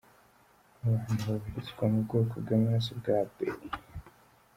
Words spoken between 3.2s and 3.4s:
B.